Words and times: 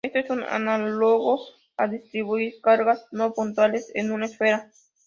Esto 0.03 0.17
es 0.33 0.49
análogo 0.49 1.41
a 1.77 1.87
distribuir 1.87 2.55
cargas 2.63 3.05
no 3.11 3.35
puntuales 3.35 3.91
en 3.93 4.11
una 4.11 4.25
esfera. 4.25 4.71